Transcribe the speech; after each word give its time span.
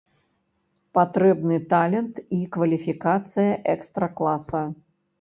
Патрэбны 0.97 1.59
талент 1.75 2.15
і 2.39 2.41
кваліфікацыя 2.57 3.57
экстра-класа. 3.79 4.69